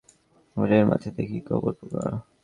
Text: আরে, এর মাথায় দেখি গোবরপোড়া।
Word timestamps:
আরে, 0.57 0.75
এর 0.77 0.85
মাথায় 0.89 1.13
দেখি 1.17 1.37
গোবরপোড়া। 1.47 2.05